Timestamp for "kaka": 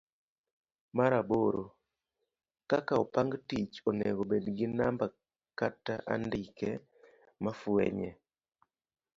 2.69-2.93